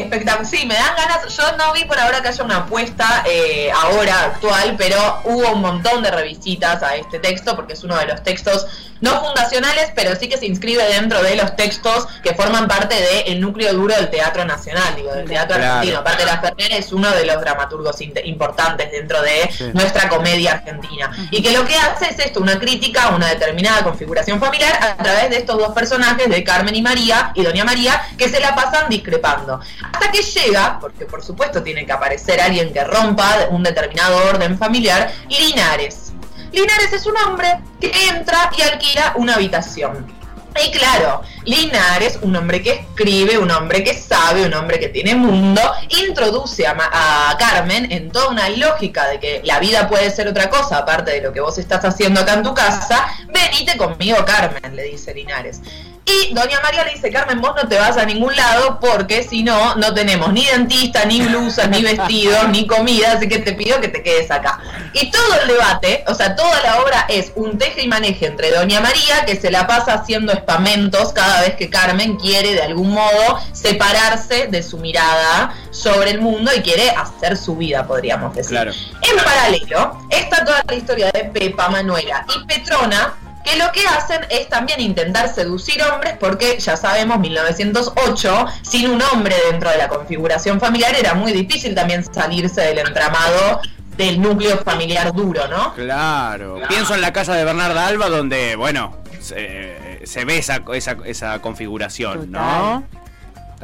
Espectacular. 0.00 0.46
Sí, 0.46 0.66
me 0.66 0.74
dan 0.74 0.96
ganas. 0.96 1.36
Yo 1.36 1.56
no 1.56 1.72
vi 1.72 1.84
por 1.84 1.98
ahora 1.98 2.20
que 2.22 2.28
haya 2.28 2.44
una 2.44 2.58
apuesta 2.58 3.24
eh, 3.26 3.70
ahora 3.70 4.24
actual, 4.24 4.74
pero 4.78 5.20
hubo 5.24 5.52
un 5.52 5.60
montón 5.60 6.02
de 6.02 6.10
revisitas 6.10 6.82
a 6.82 6.96
este 6.96 7.18
texto 7.18 7.56
porque 7.56 7.72
es 7.72 7.84
uno 7.84 7.96
de 7.96 8.06
los 8.06 8.22
textos 8.22 8.66
no 9.00 9.20
fundacionales, 9.20 9.92
pero 9.94 10.16
sí 10.16 10.28
que 10.28 10.36
se 10.36 10.46
inscribe 10.46 10.84
dentro 10.84 11.22
de 11.22 11.36
los 11.36 11.54
textos 11.56 12.06
que 12.22 12.34
forman 12.34 12.66
parte 12.66 12.96
del 13.24 13.40
núcleo 13.40 13.72
duro 13.72 13.94
del 13.94 14.10
Teatro 14.10 14.44
Nacional, 14.44 14.94
digo, 14.96 15.12
del 15.12 15.28
Teatro 15.28 15.56
claro. 15.56 15.74
Argentino. 15.74 16.00
Aparte, 16.00 16.24
La 16.24 16.40
Ferrer 16.40 16.72
es 16.72 16.92
uno 16.92 17.10
de 17.10 17.24
los 17.24 17.40
dramaturgos 17.40 18.00
importantes 18.00 18.90
dentro 18.90 19.22
de 19.22 19.50
sí. 19.56 19.70
nuestra 19.72 20.08
comedia 20.08 20.52
argentina. 20.52 21.10
Y 21.30 21.42
que 21.42 21.52
lo 21.52 21.64
que 21.64 21.76
hace 21.76 22.10
es 22.10 22.18
esto, 22.18 22.40
una 22.40 22.58
crítica 22.58 23.04
a 23.04 23.14
una 23.16 23.28
determinada 23.28 23.82
configuración 23.84 24.40
familiar 24.40 24.72
a 24.82 25.02
través 25.02 25.30
de 25.30 25.36
estos 25.38 25.58
dos 25.58 25.72
personajes, 25.72 26.28
de 26.28 26.42
Carmen 26.42 26.74
y 26.74 26.82
María, 26.82 27.32
y 27.34 27.42
Doña 27.42 27.64
María, 27.64 28.02
que 28.16 28.28
se 28.28 28.40
la 28.40 28.54
pasan 28.54 28.88
discrepando. 28.88 29.60
Hasta 29.92 30.10
que 30.10 30.22
llega, 30.22 30.78
porque 30.80 31.06
por 31.06 31.22
supuesto 31.22 31.62
tiene 31.62 31.86
que 31.86 31.92
aparecer 31.92 32.40
alguien 32.40 32.72
que 32.72 32.84
rompa 32.84 33.46
un 33.50 33.62
determinado 33.62 34.16
orden 34.28 34.58
familiar, 34.58 35.12
Linares. 35.28 36.12
Linares 36.52 36.92
es 36.92 37.06
un 37.06 37.16
hombre 37.18 37.60
que 37.80 37.92
entra 38.08 38.50
y 38.56 38.62
alquila 38.62 39.12
una 39.16 39.34
habitación. 39.34 40.18
Y 40.64 40.70
claro, 40.70 41.22
Linares, 41.44 42.18
un 42.22 42.34
hombre 42.34 42.62
que 42.62 42.72
escribe, 42.72 43.38
un 43.38 43.50
hombre 43.50 43.84
que 43.84 43.94
sabe, 43.94 44.44
un 44.44 44.54
hombre 44.54 44.80
que 44.80 44.88
tiene 44.88 45.14
mundo, 45.14 45.60
introduce 46.06 46.66
a, 46.66 46.76
a, 46.76 47.36
Carmen 47.38 47.92
en 47.92 48.10
toda 48.10 48.28
una 48.28 48.48
lógica 48.48 49.06
de 49.08 49.20
que 49.20 49.40
la 49.44 49.60
vida 49.60 49.88
puede 49.88 50.10
ser 50.10 50.26
otra 50.26 50.50
cosa, 50.50 50.78
aparte 50.78 51.12
de 51.12 51.20
lo 51.20 51.32
que 51.32 51.40
vos 51.40 51.58
estás 51.58 51.84
haciendo 51.84 52.20
acá 52.20 52.34
en 52.34 52.42
tu 52.42 52.54
casa. 52.54 53.06
Venite 53.28 53.76
conmigo, 53.76 54.24
Carmen, 54.24 54.74
le 54.74 54.84
dice 54.84 55.14
Linares. 55.14 55.60
Y 56.08 56.32
doña 56.32 56.58
María 56.62 56.84
le 56.84 56.92
dice, 56.92 57.10
Carmen, 57.10 57.38
vos 57.42 57.52
no 57.54 57.68
te 57.68 57.78
vas 57.78 57.98
a 57.98 58.06
ningún 58.06 58.34
lado 58.34 58.80
porque 58.80 59.22
si 59.22 59.42
no, 59.42 59.74
no 59.74 59.92
tenemos 59.92 60.32
ni 60.32 60.46
dentista, 60.46 61.04
ni 61.04 61.20
blusas, 61.20 61.68
ni 61.68 61.82
vestidos, 61.82 62.48
ni 62.48 62.66
comida, 62.66 63.12
así 63.12 63.28
que 63.28 63.40
te 63.40 63.52
pido 63.52 63.78
que 63.78 63.88
te 63.88 64.02
quedes 64.02 64.30
acá. 64.30 64.58
Y 64.94 65.10
todo 65.10 65.40
el 65.42 65.48
debate, 65.48 66.04
o 66.06 66.14
sea, 66.14 66.34
toda 66.34 66.62
la 66.62 66.80
obra 66.80 67.04
es 67.10 67.32
un 67.34 67.58
teje 67.58 67.82
y 67.82 67.88
maneje 67.88 68.24
entre 68.24 68.50
doña 68.50 68.80
María, 68.80 69.26
que 69.26 69.36
se 69.36 69.50
la 69.50 69.66
pasa 69.66 69.94
haciendo 69.94 70.32
espamentos 70.32 71.12
cada 71.12 71.42
vez 71.42 71.56
que 71.56 71.68
Carmen 71.68 72.16
quiere 72.16 72.54
de 72.54 72.62
algún 72.62 72.92
modo 72.92 73.40
separarse 73.52 74.46
de 74.46 74.62
su 74.62 74.78
mirada 74.78 75.54
sobre 75.70 76.12
el 76.12 76.22
mundo 76.22 76.50
y 76.56 76.62
quiere 76.62 76.88
hacer 76.90 77.36
su 77.36 77.54
vida, 77.54 77.86
podríamos 77.86 78.34
decir. 78.34 78.52
Claro. 78.52 78.72
En 79.02 79.24
paralelo, 79.24 79.98
está 80.08 80.42
toda 80.42 80.62
la 80.66 80.74
historia 80.74 81.10
de 81.12 81.24
Pepa, 81.24 81.68
Manuela 81.68 82.24
y 82.34 82.46
Petrona, 82.46 83.14
que 83.48 83.58
lo 83.58 83.70
que 83.72 83.86
hacen 83.86 84.26
es 84.30 84.48
también 84.48 84.80
intentar 84.80 85.32
seducir 85.32 85.82
hombres 85.82 86.14
porque 86.18 86.58
ya 86.58 86.76
sabemos, 86.76 87.18
1908, 87.18 88.46
sin 88.62 88.90
un 88.90 89.02
hombre 89.12 89.34
dentro 89.50 89.70
de 89.70 89.78
la 89.78 89.88
configuración 89.88 90.60
familiar 90.60 90.94
era 90.94 91.14
muy 91.14 91.32
difícil 91.32 91.74
también 91.74 92.04
salirse 92.12 92.60
del 92.62 92.78
entramado 92.78 93.60
del 93.96 94.20
núcleo 94.20 94.58
familiar 94.58 95.12
duro, 95.12 95.48
¿no? 95.48 95.74
Claro. 95.74 96.60
Pienso 96.68 96.94
en 96.94 97.00
la 97.00 97.12
casa 97.12 97.34
de 97.34 97.44
Bernarda 97.44 97.86
Alba 97.86 98.08
donde, 98.08 98.54
bueno, 98.54 98.96
se, 99.20 100.00
se 100.04 100.24
ve 100.24 100.38
esa, 100.38 100.60
esa, 100.74 100.96
esa 101.04 101.40
configuración, 101.40 102.30
¿no? 102.30 102.84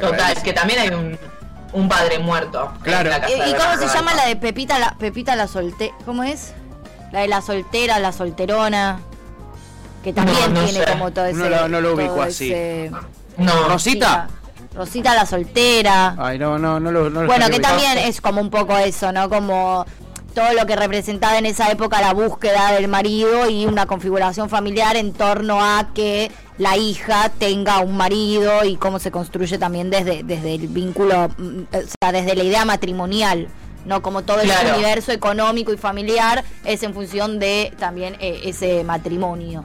Total, 0.00 0.42
que 0.42 0.52
también 0.52 0.80
hay 0.80 0.88
un, 0.88 1.16
un 1.72 1.88
padre 1.88 2.18
muerto. 2.18 2.72
en 2.78 2.82
Claro. 2.82 3.10
la 3.10 3.20
casa 3.20 3.32
¿Y, 3.32 3.38
de 3.38 3.46
y 3.48 3.52
cómo 3.52 3.58
Bernardo 3.58 3.88
se 3.88 3.94
llama 3.94 4.10
Alba. 4.10 4.22
la 4.22 4.28
de 4.28 4.36
Pepita 4.36 4.78
la 4.80 4.94
Pepita 4.98 5.36
la 5.36 5.46
solte 5.46 5.92
¿Cómo 6.04 6.24
es? 6.24 6.52
La 7.12 7.20
de 7.20 7.28
la 7.28 7.40
soltera, 7.40 8.00
la 8.00 8.10
solterona. 8.10 8.98
Que 10.04 10.12
también 10.12 10.38
No, 10.52 10.60
no 10.60 10.66
tiene 10.66 10.84
sé. 10.84 10.92
como 10.92 11.10
todo 11.10 11.24
ese. 11.26 11.38
No 11.38 11.48
lo- 11.48 11.68
no 11.68 11.80
lo 11.80 11.94
ubico 11.94 12.22
así. 12.22 12.52
ese- 12.52 12.90
No, 13.38 13.68
¿Rosita? 13.68 14.28
Rosita 14.74 15.14
la 15.14 15.24
soltera. 15.26 16.14
Ay, 16.18 16.38
no, 16.38 16.58
no, 16.58 16.78
no 16.78 16.92
lo 16.92 17.08
no 17.10 17.22
lo 17.22 17.26
Bueno, 17.26 17.48
que 17.48 17.58
también 17.60 17.96
es 17.98 18.20
como 18.20 18.40
un 18.40 18.50
poco 18.50 18.76
eso, 18.76 19.10
¿no? 19.12 19.28
Como 19.30 19.86
todo 20.34 20.52
lo 20.52 20.66
que 20.66 20.74
representaba 20.76 21.38
en 21.38 21.46
esa 21.46 21.70
época 21.70 22.00
la 22.00 22.12
búsqueda 22.12 22.72
del 22.72 22.88
marido 22.88 23.48
y 23.48 23.66
una 23.66 23.86
configuración 23.86 24.50
familiar 24.50 24.96
en 24.96 25.12
torno 25.12 25.64
a 25.64 25.90
que 25.94 26.30
la 26.58 26.76
hija 26.76 27.30
tenga 27.38 27.78
un 27.80 27.96
marido 27.96 28.64
y 28.64 28.76
cómo 28.76 28.98
se 28.98 29.10
construye 29.12 29.58
también 29.58 29.90
desde, 29.90 30.22
desde 30.24 30.54
el 30.56 30.66
vínculo, 30.68 31.28
mm, 31.38 31.60
o 31.72 31.78
sea, 32.00 32.12
desde 32.12 32.34
la 32.34 32.42
idea 32.42 32.64
matrimonial. 32.64 33.48
No 33.86 34.00
como 34.02 34.22
todo 34.22 34.40
el 34.40 34.46
Claro. 34.48 34.74
universo 34.74 35.12
económico 35.12 35.72
y 35.72 35.76
familiar 35.76 36.42
es 36.64 36.82
en 36.82 36.94
función 36.94 37.38
de 37.38 37.72
también 37.78 38.16
eh, 38.18 38.40
ese 38.44 38.82
matrimonio. 38.82 39.64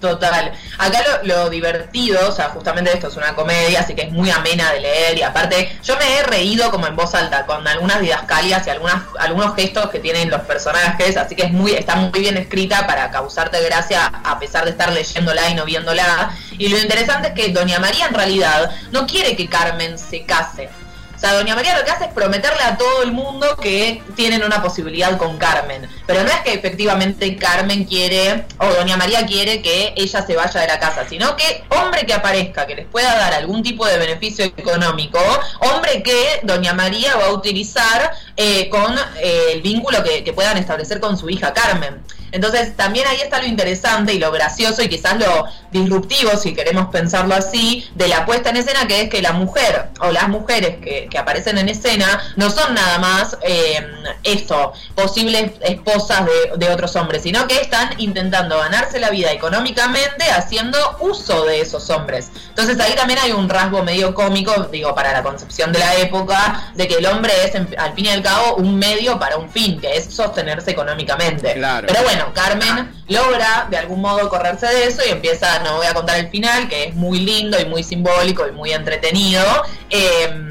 Total. 0.00 0.52
Acá 0.78 1.04
lo, 1.22 1.26
lo 1.26 1.50
divertido, 1.50 2.28
o 2.28 2.32
sea, 2.32 2.50
justamente 2.50 2.92
esto 2.92 3.08
es 3.08 3.16
una 3.16 3.34
comedia, 3.34 3.80
así 3.80 3.94
que 3.94 4.02
es 4.02 4.12
muy 4.12 4.30
amena 4.30 4.72
de 4.72 4.80
leer 4.80 5.18
y 5.18 5.22
aparte 5.22 5.76
yo 5.82 5.96
me 5.96 6.18
he 6.18 6.22
reído 6.22 6.70
como 6.70 6.86
en 6.86 6.94
voz 6.94 7.14
alta 7.14 7.46
con 7.46 7.66
algunas 7.66 8.00
didascalias 8.00 8.66
y 8.66 8.70
algunas, 8.70 9.02
algunos 9.18 9.56
gestos 9.56 9.90
que 9.90 9.98
tienen 9.98 10.30
los 10.30 10.42
personajes, 10.42 11.16
así 11.16 11.34
que 11.34 11.46
es 11.46 11.52
muy, 11.52 11.72
está 11.72 11.96
muy 11.96 12.20
bien 12.20 12.36
escrita 12.36 12.86
para 12.86 13.10
causarte 13.10 13.60
gracia 13.62 14.06
a 14.06 14.38
pesar 14.38 14.64
de 14.64 14.70
estar 14.70 14.92
leyéndola 14.92 15.50
y 15.50 15.54
no 15.54 15.64
viéndola. 15.64 16.30
Y 16.52 16.68
lo 16.68 16.78
interesante 16.78 17.28
es 17.28 17.34
que 17.34 17.52
Doña 17.52 17.78
María 17.78 18.06
en 18.06 18.14
realidad 18.14 18.70
no 18.92 19.06
quiere 19.06 19.36
que 19.36 19.48
Carmen 19.48 19.98
se 19.98 20.24
case. 20.24 20.68
O 21.18 21.20
sea, 21.20 21.34
Doña 21.34 21.56
María 21.56 21.76
lo 21.76 21.84
que 21.84 21.90
hace 21.90 22.04
es 22.04 22.12
prometerle 22.12 22.62
a 22.62 22.78
todo 22.78 23.02
el 23.02 23.10
mundo 23.10 23.56
que 23.56 24.00
tienen 24.14 24.44
una 24.44 24.62
posibilidad 24.62 25.18
con 25.18 25.36
Carmen. 25.36 25.90
Pero 26.06 26.22
no 26.22 26.28
es 26.28 26.38
que 26.42 26.54
efectivamente 26.54 27.36
Carmen 27.36 27.86
quiere, 27.86 28.46
o 28.58 28.66
Doña 28.66 28.96
María 28.96 29.26
quiere 29.26 29.60
que 29.60 29.94
ella 29.96 30.24
se 30.24 30.36
vaya 30.36 30.60
de 30.60 30.68
la 30.68 30.78
casa, 30.78 31.08
sino 31.08 31.34
que 31.34 31.64
hombre 31.70 32.06
que 32.06 32.14
aparezca, 32.14 32.68
que 32.68 32.76
les 32.76 32.86
pueda 32.86 33.16
dar 33.16 33.34
algún 33.34 33.64
tipo 33.64 33.84
de 33.84 33.98
beneficio 33.98 34.44
económico, 34.44 35.18
hombre 35.58 36.04
que 36.04 36.38
Doña 36.44 36.72
María 36.72 37.16
va 37.16 37.26
a 37.26 37.32
utilizar 37.32 38.12
eh, 38.36 38.68
con 38.68 38.96
eh, 39.20 39.54
el 39.54 39.62
vínculo 39.62 40.04
que, 40.04 40.22
que 40.22 40.32
puedan 40.32 40.56
establecer 40.56 41.00
con 41.00 41.18
su 41.18 41.28
hija 41.28 41.52
Carmen. 41.52 42.00
Entonces 42.32 42.76
también 42.76 43.06
ahí 43.06 43.20
está 43.22 43.40
lo 43.40 43.46
interesante 43.46 44.12
y 44.12 44.18
lo 44.18 44.30
gracioso 44.30 44.82
y 44.82 44.88
quizás 44.88 45.18
lo 45.18 45.46
disruptivo, 45.70 46.36
si 46.36 46.54
queremos 46.54 46.88
pensarlo 46.88 47.34
así, 47.34 47.88
de 47.94 48.08
la 48.08 48.24
puesta 48.26 48.50
en 48.50 48.56
escena, 48.56 48.86
que 48.86 49.02
es 49.02 49.10
que 49.10 49.22
la 49.22 49.32
mujer 49.32 49.90
o 50.00 50.10
las 50.10 50.28
mujeres 50.28 50.76
que, 50.82 51.08
que 51.10 51.18
aparecen 51.18 51.58
en 51.58 51.68
escena 51.68 52.20
no 52.36 52.50
son 52.50 52.74
nada 52.74 52.98
más 52.98 53.36
eh, 53.42 53.86
esto, 54.24 54.72
posibles 54.94 55.52
esposas 55.60 56.26
de, 56.26 56.56
de 56.56 56.72
otros 56.72 56.96
hombres, 56.96 57.22
sino 57.22 57.46
que 57.46 57.60
están 57.60 57.90
intentando 57.98 58.58
ganarse 58.58 58.98
la 58.98 59.10
vida 59.10 59.32
económicamente 59.32 60.24
haciendo 60.30 60.78
uso 61.00 61.44
de 61.44 61.60
esos 61.60 61.90
hombres. 61.90 62.30
Entonces 62.48 62.78
ahí 62.80 62.94
también 62.94 63.18
hay 63.20 63.32
un 63.32 63.48
rasgo 63.48 63.82
medio 63.82 64.14
cómico, 64.14 64.68
digo, 64.72 64.94
para 64.94 65.12
la 65.12 65.22
concepción 65.22 65.72
de 65.72 65.78
la 65.78 65.96
época, 65.96 66.72
de 66.74 66.88
que 66.88 66.96
el 66.96 67.06
hombre 67.06 67.32
es 67.44 67.54
al 67.54 67.94
fin 67.94 68.06
y 68.06 68.08
al 68.10 68.22
cabo 68.22 68.56
un 68.56 68.78
medio 68.78 69.18
para 69.18 69.36
un 69.36 69.50
fin, 69.50 69.80
que 69.80 69.96
es 69.96 70.12
sostenerse 70.12 70.70
económicamente. 70.70 71.54
Claro. 71.54 71.86
Pero 71.86 72.02
bueno, 72.02 72.17
Carmen 72.34 72.92
logra 73.08 73.66
de 73.70 73.76
algún 73.76 74.00
modo 74.00 74.28
correrse 74.28 74.66
de 74.66 74.84
eso 74.84 75.02
y 75.06 75.10
empieza, 75.10 75.58
no 75.60 75.76
voy 75.76 75.86
a 75.86 75.94
contar 75.94 76.18
el 76.18 76.28
final, 76.28 76.68
que 76.68 76.84
es 76.84 76.94
muy 76.94 77.20
lindo 77.20 77.60
y 77.60 77.64
muy 77.64 77.82
simbólico 77.82 78.46
y 78.46 78.52
muy 78.52 78.72
entretenido. 78.72 79.42
eh, 79.90 80.44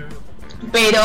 pero 0.71 1.01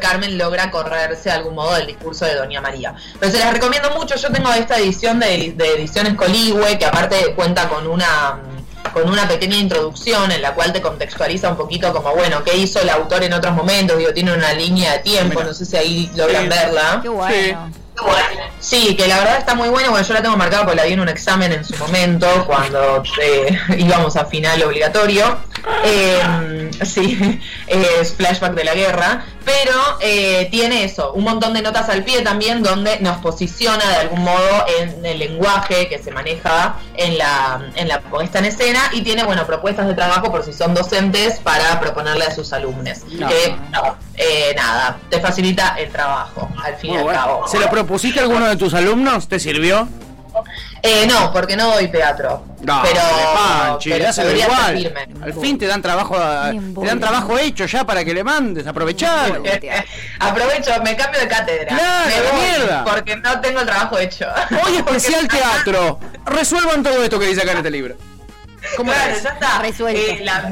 Carmen 0.00 0.38
logra 0.38 0.70
correrse 0.70 1.24
de 1.24 1.32
algún 1.32 1.54
modo 1.54 1.74
del 1.74 1.86
discurso 1.86 2.24
de 2.24 2.34
Doña 2.34 2.60
María. 2.60 2.94
Pero 3.20 3.30
se 3.30 3.38
las 3.38 3.52
recomiendo 3.52 3.90
mucho, 3.90 4.16
yo 4.16 4.30
tengo 4.32 4.50
esta 4.52 4.78
edición 4.78 5.20
de, 5.20 5.52
de 5.56 5.74
ediciones 5.74 6.14
Coligüe, 6.14 6.78
que 6.78 6.86
aparte 6.86 7.34
cuenta 7.34 7.68
con 7.68 7.86
una 7.86 8.38
con 8.94 9.10
una 9.10 9.28
pequeña 9.28 9.56
introducción 9.56 10.30
en 10.32 10.40
la 10.40 10.54
cual 10.54 10.72
te 10.72 10.80
contextualiza 10.80 11.50
un 11.50 11.56
poquito 11.56 11.92
como, 11.92 12.14
bueno, 12.14 12.42
qué 12.44 12.56
hizo 12.56 12.80
el 12.80 12.88
autor 12.88 13.24
en 13.24 13.32
otros 13.34 13.52
momentos, 13.54 13.98
digo, 13.98 14.14
tiene 14.14 14.32
una 14.32 14.52
línea 14.54 14.92
de 14.92 14.98
tiempo, 15.00 15.34
Mira. 15.40 15.46
no 15.48 15.52
sé 15.54 15.66
si 15.66 15.76
ahí 15.76 16.10
logran 16.14 16.44
Sí. 16.44 16.48
verla. 16.48 17.00
Qué 17.02 17.08
bueno. 17.08 17.72
Sí, 18.60 18.96
que 18.96 19.06
la 19.06 19.18
verdad 19.18 19.38
está 19.38 19.54
muy 19.54 19.68
bueno, 19.68 19.90
bueno, 19.90 20.04
yo 20.06 20.14
la 20.14 20.22
tengo 20.22 20.36
marcada 20.36 20.64
porque 20.64 20.76
la 20.76 20.84
vi 20.84 20.94
en 20.94 21.00
un 21.00 21.08
examen 21.08 21.52
en 21.52 21.64
su 21.64 21.76
momento, 21.76 22.26
cuando 22.46 23.02
eh, 23.22 23.58
íbamos 23.78 24.16
a 24.16 24.24
final 24.24 24.62
obligatorio. 24.62 25.38
Eh, 25.84 26.70
sí, 26.84 27.40
es 27.66 28.14
flashback 28.14 28.54
de 28.54 28.64
la 28.64 28.74
guerra, 28.74 29.24
pero 29.44 29.72
eh, 30.00 30.48
tiene 30.50 30.84
eso, 30.84 31.12
un 31.12 31.24
montón 31.24 31.54
de 31.54 31.62
notas 31.62 31.88
al 31.88 32.04
pie 32.04 32.22
también 32.22 32.62
donde 32.62 33.00
nos 33.00 33.18
posiciona 33.18 33.84
de 33.88 33.96
algún 33.96 34.24
modo 34.24 34.64
en 34.78 35.04
el 35.04 35.18
lenguaje 35.18 35.88
que 35.88 35.98
se 36.02 36.10
maneja 36.10 36.76
en 36.96 37.18
la, 37.18 37.70
en 37.76 37.88
la 37.88 38.00
puesta 38.00 38.38
en 38.38 38.46
escena 38.46 38.80
y 38.92 39.02
tiene, 39.02 39.24
bueno, 39.24 39.46
propuestas 39.46 39.86
de 39.86 39.94
trabajo 39.94 40.30
por 40.30 40.44
si 40.44 40.52
son 40.52 40.74
docentes 40.74 41.40
para 41.40 41.80
proponerle 41.80 42.24
a 42.24 42.34
sus 42.34 42.52
alumnos. 42.52 42.98
No. 43.10 43.28
Que, 43.28 43.56
no, 43.72 43.96
eh, 44.16 44.54
nada, 44.56 44.98
te 45.08 45.20
facilita 45.20 45.76
el 45.78 45.90
trabajo, 45.90 46.50
al 46.62 46.76
fin 46.76 46.92
y 46.92 46.96
al 46.96 47.04
bueno. 47.04 47.18
cabo. 47.18 47.48
¿Se 47.48 47.58
lo 47.58 47.70
propusiste 47.70 48.20
a 48.20 48.22
alguno 48.24 48.46
de 48.46 48.56
tus 48.56 48.74
alumnos? 48.74 49.28
¿Te 49.28 49.38
sirvió? 49.38 49.88
Eh, 50.82 51.06
no, 51.06 51.32
porque 51.32 51.56
no 51.56 51.72
doy 51.72 51.88
teatro. 51.88 52.44
No, 52.62 52.82
pero, 52.82 53.00
Panchi, 53.34 53.90
igual. 53.92 54.94
Al 55.22 55.32
fin 55.34 55.58
te 55.58 55.66
dan 55.66 55.80
trabajo 55.82 56.16
Bien, 56.50 56.74
te 56.74 56.86
dan 56.86 57.00
trabajo 57.00 57.38
hecho 57.38 57.66
ya 57.66 57.84
para 57.84 58.04
que 58.04 58.14
le 58.14 58.24
mandes, 58.24 58.66
aprovechalo. 58.66 59.42
Aprovecho, 60.20 60.72
me 60.82 60.96
cambio 60.96 61.20
de 61.20 61.28
cátedra. 61.28 61.68
Claro, 61.68 62.06
me 62.08 62.30
voy 62.30 62.40
mierda. 62.40 62.84
Porque 62.84 63.16
no 63.16 63.40
tengo 63.40 63.60
el 63.60 63.66
trabajo 63.66 63.98
hecho. 63.98 64.26
Hoy 64.64 64.76
especial 64.78 65.28
teatro. 65.28 66.00
Resuelvan 66.26 66.82
todo 66.82 67.02
esto 67.02 67.18
que 67.18 67.26
dice 67.26 67.42
acá 67.42 67.52
en 67.52 67.58
este 67.58 67.70
libro. 67.70 67.96
¿Cómo 68.76 68.92
Claro, 68.92 69.12
es? 69.14 69.22
ya 69.22 69.30
está. 69.30 69.58
Resuelto. 69.60 70.00
Eh, 70.00 70.20
la, 70.24 70.50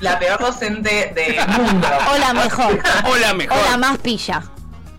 la 0.00 0.18
peor 0.18 0.38
docente 0.40 1.12
del 1.14 1.46
mundo. 1.48 1.88
Hola 2.14 2.32
mejor. 2.34 2.82
Hola, 3.04 3.34
mejor. 3.34 3.58
Hola 3.58 3.76
más 3.78 3.98
pilla. 3.98 4.42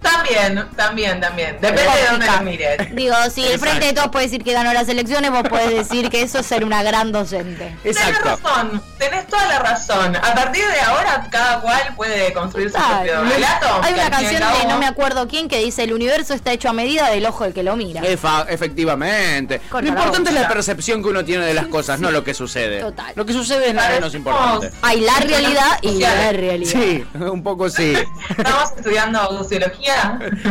También, 0.01 0.65
también, 0.77 1.19
también. 1.19 1.57
Depende 1.59 1.81
de 1.83 2.07
dónde 2.11 2.25
lo 2.25 2.41
mires. 2.41 2.95
Digo, 2.95 3.15
si 3.33 3.45
el 3.45 3.59
frente 3.59 3.87
de 3.87 3.93
todos 3.93 4.07
puede 4.09 4.25
decir 4.25 4.43
que 4.43 4.53
ganó 4.53 4.71
las 4.73 4.87
elecciones, 4.87 5.29
vos 5.29 5.43
podés 5.43 5.71
decir 5.71 6.09
que 6.09 6.21
eso 6.21 6.39
es 6.39 6.45
ser 6.45 6.63
una 6.63 6.81
gran 6.83 7.11
docente. 7.11 7.75
Exacto. 7.83 8.19
Tenés 8.23 8.41
razón, 8.43 8.81
tenés 8.97 9.27
toda 9.27 9.45
la 9.47 9.59
razón. 9.59 10.15
A 10.15 10.33
partir 10.33 10.65
de 10.65 10.79
ahora, 10.81 11.27
cada 11.29 11.59
cual 11.59 11.81
puede 11.97 12.31
construir 12.33 12.71
su 12.71 12.77
propio 12.77 13.23
relato. 13.23 13.81
Hay 13.83 13.93
una 13.93 14.09
canción 14.09 14.41
de 14.61 14.67
no 14.67 14.77
me 14.77 14.85
acuerdo 14.87 15.27
quién 15.27 15.49
que 15.49 15.57
dice 15.59 15.83
el 15.83 15.93
universo 15.93 16.33
está 16.33 16.53
hecho 16.53 16.69
a 16.69 16.73
medida 16.73 17.09
del 17.09 17.25
ojo 17.25 17.43
del 17.43 17.53
que 17.53 17.63
lo 17.63 17.75
mira. 17.75 18.01
Efa- 18.01 18.45
efectivamente. 18.47 19.59
Corta 19.69 19.87
lo 19.89 19.93
la 19.93 19.99
importante 19.99 20.29
es 20.29 20.35
la 20.41 20.47
percepción 20.47 21.03
que 21.03 21.09
uno 21.09 21.25
tiene 21.25 21.45
de 21.45 21.53
las 21.53 21.67
cosas, 21.67 21.99
no 21.99 22.09
lo 22.11 22.23
que 22.23 22.33
sucede. 22.33 22.79
Total. 22.79 23.11
Lo 23.15 23.25
que 23.25 23.33
sucede 23.33 23.69
es 23.69 23.73
nada 23.73 23.89
menos 23.89 24.15
importante. 24.15 24.71
Hay 24.81 25.01
la 25.01 25.15
realidad 25.19 25.77
y 25.81 25.99
la 25.99 26.31
realidad. 26.31 26.71
Sí, 26.71 27.05
un 27.19 27.43
poco 27.43 27.69
sí. 27.69 27.93
Estamos 28.37 28.71
estudiando 28.77 29.27
sociología. 29.37 29.88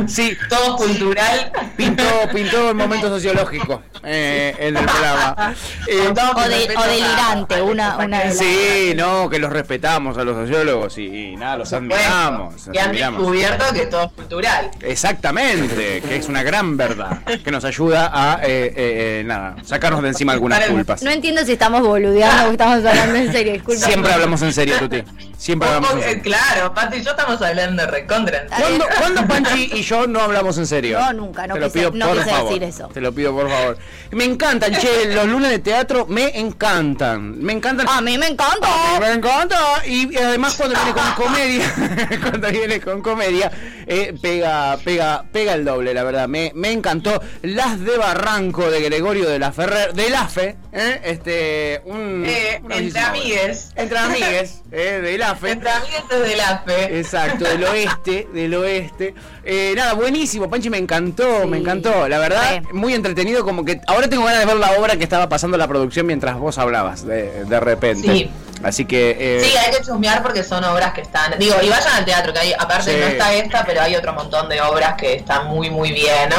Sí, 0.07 0.37
Todo 0.49 0.77
cultural. 0.77 1.53
pintó, 1.77 2.05
pintó 2.35 2.71
el 2.71 2.75
momento 2.75 3.09
sociológico. 3.09 3.83
Eh, 4.05 4.55
en 4.59 4.77
el 4.77 4.85
programa. 4.85 5.55
Eh, 5.89 6.07
O, 6.09 6.13
de- 6.49 6.77
o 6.77 6.83
delirante, 6.83 7.63
una, 7.63 7.97
una 7.97 8.31
sí, 8.31 8.93
no, 8.95 9.31
que 9.31 9.39
los 9.39 9.51
respetamos 9.51 10.19
a 10.19 10.25
los 10.25 10.37
sociólogos 10.37 10.99
y, 10.99 11.31
y 11.33 11.37
nada, 11.37 11.57
los 11.57 11.73
admiramos. 11.73 12.55
Y 12.73 12.79
han 12.79 12.89
admiramos. 12.89 13.21
descubierto 13.23 13.65
que 13.73 13.87
todo 13.87 14.05
es 14.05 14.13
cultural. 14.13 14.71
Exactamente, 14.83 16.03
que 16.07 16.17
es 16.17 16.29
una 16.29 16.43
gran 16.43 16.77
verdad, 16.77 17.23
que 17.43 17.51
nos 17.51 17.65
ayuda 17.65 18.11
a, 18.13 18.37
eh, 18.43 18.67
eh, 18.67 18.73
eh, 18.77 19.23
nada, 19.25 19.57
sacarnos 19.65 20.03
de 20.03 20.09
encima 20.09 20.33
algunas 20.33 20.61
culpas. 20.67 21.03
No 21.03 21.11
entiendo 21.11 21.45
si 21.45 21.53
estamos 21.53 21.81
boludeando 21.83 22.49
o 22.51 22.53
estamos 22.53 22.85
hablando 22.85 23.17
en 23.17 23.33
serio, 23.33 23.53
disculpa. 23.55 23.87
Siempre 23.87 24.13
hablamos 24.13 24.43
en 24.43 24.53
serio, 24.53 24.77
Tuti. 24.79 25.03
Siempre 25.37 25.69
hablamos 25.69 25.93
en 25.93 25.99
Eh, 25.99 26.03
serio. 26.03 26.23
Claro, 26.25 26.75
Pati 26.75 26.99
y 26.99 27.03
yo 27.03 27.11
estamos 27.13 27.41
hablando 27.43 27.83
de 27.83 27.91
recontra. 27.91 28.47
¿Cuándo, 28.49 28.85
cuándo 28.99 29.27
Panchi 29.27 29.71
y 29.75 29.83
yo 29.83 30.07
no 30.07 30.21
hablamos 30.21 30.59
en 30.59 30.67
serio? 30.67 30.99
No, 31.01 31.13
nunca, 31.13 31.47
no 31.47 31.55
Te 31.55 31.61
lo 31.61 31.67
quise- 31.67 31.79
pido 31.79 31.91
no 31.93 32.09
por 32.09 32.19
quise 32.19 32.31
favor. 32.31 32.49
decir 32.49 32.63
eso. 32.65 32.89
Te 32.89 33.01
lo 33.01 33.13
pido 33.13 33.33
por 33.35 33.49
favor. 33.51 33.79
Me 34.11 34.25
encantan, 34.25 34.73
che, 34.73 35.15
los 35.15 35.27
lunes 35.27 35.51
de 35.51 35.59
teatro 35.59 36.07
me 36.07 36.39
encantan. 36.39 37.39
Me 37.43 37.53
encantan. 37.53 37.87
A 37.89 38.01
mí 38.01 38.17
me 38.17 38.29
encanta. 38.29 38.69
Me 39.01 39.13
encanta. 39.13 39.87
Y, 39.87 40.17
además 40.17 40.55
cuando 40.55 40.77
viene 40.77 40.93
con 40.93 41.27
comedia, 41.27 41.75
cuando 42.23 42.49
viene 42.49 42.81
con 42.81 43.03
comedia, 43.03 43.53
eh, 43.87 44.15
pega, 44.21 44.77
pega, 44.79 45.25
pega 45.31 45.55
el 45.55 45.65
doble, 45.65 45.93
la 45.93 46.05
verdad. 46.05 46.29
Me, 46.29 46.53
me 46.55 46.71
encantó. 46.71 47.21
Las 47.43 47.81
de 47.81 47.97
Barranco 47.99 48.71
de 48.71 48.81
Gregorio 48.81 49.29
de 49.29 49.39
la 49.39 49.53
Ferrer, 49.53 49.93
de 49.95 50.11
la 50.11 50.29
Fe, 50.29 50.57
eh, 50.73 51.01
este, 51.05 51.83
un, 51.85 52.25
Eh, 52.27 52.61
entre 52.71 53.01
amigues. 53.01 53.71
Entre 53.75 53.99
amigues, 53.99 54.63
eh, 54.73 55.01
de 55.03 55.19
la 55.19 55.35
Fe. 55.35 55.53
Entre 55.53 55.71
amigues 55.71 56.09
de 56.09 56.37
la 56.37 56.63
fe. 56.65 56.99
Exacto, 56.99 57.45
del 57.45 57.65
oeste, 57.65 58.29
del 58.33 58.55
oeste. 58.55 59.15
Eh, 59.45 59.73
nada, 59.77 59.95
buenísimo, 59.95 60.49
Panchi, 60.49 60.71
me 60.71 60.79
encantó, 60.79 61.47
me 61.47 61.59
encantó. 61.59 62.09
La 62.09 62.19
verdad, 62.19 62.63
muy 62.73 62.95
entretenido, 62.95 63.45
como 63.45 63.65
que 63.65 63.78
ahora 63.87 64.09
tengo 64.09 64.25
ganas 64.25 64.41
de 64.41 64.47
ver 64.47 64.57
la 64.57 64.73
obra 64.73 64.97
que 64.97 65.05
estaba 65.05 65.29
pasando 65.29 65.57
la 65.57 65.67
producción 65.69 66.07
mientras 66.07 66.37
vos 66.39 66.59
hablabas, 66.59 67.05
de, 67.07 67.45
de 67.45 67.61
repente. 67.61 68.13
Sí. 68.13 68.31
Así 68.63 68.85
que... 68.85 69.17
eh, 69.19 69.41
Sí, 69.45 69.57
hay 69.57 69.71
que 69.73 69.85
chusmear 69.85 70.23
porque 70.23 70.43
son 70.43 70.65
obras 70.65 70.93
que 70.93 71.03
están. 71.03 71.39
Digo, 71.39 71.55
y 71.63 71.69
vayan 71.69 71.93
al 71.95 72.05
teatro, 72.05 72.33
que 72.33 72.39
hay, 72.41 72.53
aparte 72.59 72.93
Sí. 72.93 72.97
no 73.01 73.07
está 73.07 73.33
esta, 73.35 73.65
pero 73.65 73.81
hay 73.83 73.95
otro 73.95 74.13
montón 74.15 74.49
de 74.49 74.61
obras 74.61 74.95
que 74.95 75.15
están 75.15 75.47
muy, 75.47 75.71
muy 75.71 75.93
bien. 75.93 76.31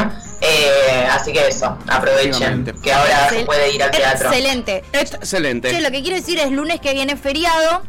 Eh, 0.42 1.08
así 1.12 1.32
que 1.34 1.48
eso, 1.48 1.78
aprovechen, 1.88 2.66
que 2.84 2.94
ahora 2.94 3.30
se 3.30 3.46
puede 3.46 3.72
ir 3.74 3.84
al 3.84 3.92
teatro. 3.92 4.30
Excelente. 4.30 4.84
excelente. 4.94 5.80
Lo 5.82 5.92
que 5.92 6.02
quiero 6.02 6.16
decir 6.18 6.40
es 6.40 6.52
lunes 6.52 6.80
que 6.82 6.94
viene 6.94 7.16
feriado. 7.18 7.82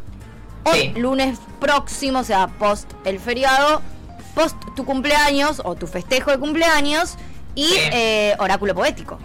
Hoy, 0.64 0.92
Sí. 0.94 1.00
lunes 1.00 1.38
próximo, 1.60 2.18
o 2.20 2.24
sea, 2.24 2.46
post 2.48 2.90
el 3.04 3.18
feriado, 3.18 3.80
post 4.34 4.56
tu 4.76 4.84
cumpleaños 4.84 5.60
o 5.64 5.74
tu 5.74 5.86
festejo 5.86 6.30
de 6.30 6.38
cumpleaños 6.38 7.14
y 7.54 7.66
Sí. 7.66 7.78
eh, 7.92 8.34
oráculo 8.38 8.74
poético. 8.74 9.18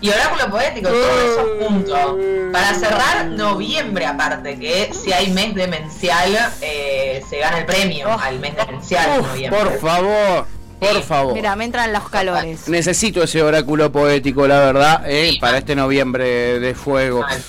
Y 0.00 0.10
oráculo 0.10 0.50
poético, 0.50 0.88
todo 0.88 1.20
eso 1.20 1.48
junto. 1.66 2.18
Para 2.52 2.74
cerrar 2.74 3.26
noviembre, 3.26 4.04
aparte, 4.04 4.58
que 4.58 4.90
si 4.92 5.12
hay 5.12 5.30
mes 5.32 5.54
demencial, 5.54 6.36
eh, 6.60 7.22
se 7.28 7.38
gana 7.38 7.58
el 7.58 7.64
premio 7.66 8.08
Oh. 8.10 8.18
al 8.20 8.38
mes 8.38 8.54
demencial 8.56 9.12
de 9.14 9.20
Uf, 9.20 9.26
noviembre. 9.28 9.60
por 9.60 9.78
favor, 9.80 10.46
por 10.78 11.02
favor. 11.02 11.32
Mira, 11.34 11.56
me 11.56 11.64
entran 11.64 11.92
los 11.92 12.08
calores. 12.10 12.68
Necesito 12.68 13.22
ese 13.22 13.42
oráculo 13.42 13.90
poético, 13.90 14.46
la 14.46 14.60
verdad, 14.60 15.02
eh, 15.06 15.38
para 15.40 15.58
este 15.58 15.74
noviembre 15.74 16.60
de 16.60 16.74
fuego. 16.74 17.20
Mal. 17.22 17.42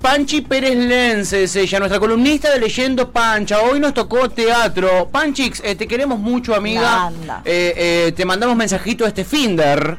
Panchi 0.00 0.40
Pérez 0.42 0.76
Lense 0.76 1.42
es 1.42 1.56
ella, 1.56 1.80
nuestra 1.80 1.98
columnista 1.98 2.50
de 2.52 2.60
Leyendo 2.60 3.10
Pancha. 3.10 3.60
Hoy 3.60 3.80
nos 3.80 3.92
tocó 3.92 4.30
teatro. 4.30 5.08
Panchix, 5.10 5.60
eh, 5.64 5.74
te 5.74 5.86
queremos 5.88 6.18
mucho, 6.20 6.54
amiga. 6.54 7.06
Anda. 7.08 7.42
Eh, 7.44 7.74
eh, 7.76 8.12
te 8.16 8.24
mandamos 8.24 8.56
mensajito 8.56 9.04
a 9.04 9.08
este 9.08 9.24
Finder. 9.24 9.98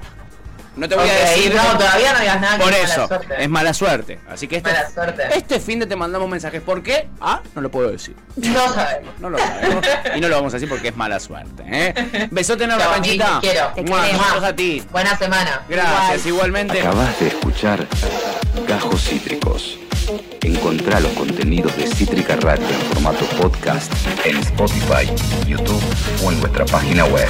No 0.79 0.87
te 0.89 0.95
voy 0.95 1.09
a 1.09 1.13
decir. 1.13 1.53
no, 1.53 1.77
todavía 1.77 2.13
no 2.13 2.19
digas 2.19 2.41
nada 2.41 2.57
Por 2.57 2.71
es 2.73 2.79
mala 2.81 2.93
eso, 2.93 3.07
suerte. 3.07 3.43
es 3.43 3.49
mala 3.49 3.73
suerte. 3.73 4.19
Así 4.29 4.47
que 4.47 4.57
este, 4.57 4.71
Mala 4.71 4.89
suerte. 4.89 5.23
este 5.35 5.59
fin 5.59 5.79
de 5.79 5.85
te 5.85 5.95
mandamos 5.95 6.29
mensajes. 6.29 6.61
¿Por 6.61 6.81
qué? 6.81 7.09
Ah, 7.19 7.41
no 7.55 7.61
lo 7.61 7.69
puedo 7.69 7.89
decir. 7.91 8.15
No 8.37 8.73
sabemos. 8.73 9.13
No 9.19 9.29
lo 9.29 9.37
sabemos. 9.37 9.85
y 10.15 10.21
no 10.21 10.27
lo 10.29 10.35
vamos 10.37 10.53
a 10.53 10.55
decir 10.57 10.69
porque 10.69 10.87
es 10.89 10.95
mala 10.95 11.19
suerte. 11.19 11.63
¿eh? 11.67 12.27
Besote 12.31 12.63
enorme, 12.63 12.83
Chao, 12.83 12.93
Panchita. 12.93 13.37
Quiero. 13.41 13.67
Te 13.75 13.83
Mua, 13.83 14.47
a 14.47 14.55
ti. 14.55 14.83
Buena 14.91 15.17
semana. 15.17 15.61
Gracias, 15.67 16.25
igualmente. 16.25 16.79
Acabas 16.79 17.19
de 17.19 17.27
escuchar 17.27 17.85
Gajos 18.67 19.01
Cítricos. 19.03 19.77
Encontrá 20.41 20.99
los 20.99 21.11
contenidos 21.11 21.75
de 21.77 21.85
Cítrica 21.87 22.35
Radio 22.37 22.65
en 22.67 22.81
formato 22.93 23.25
podcast 23.37 23.91
en 24.25 24.37
Spotify, 24.37 25.05
YouTube 25.45 25.83
o 26.23 26.31
en 26.31 26.39
nuestra 26.39 26.65
página 26.65 27.05
web. 27.05 27.27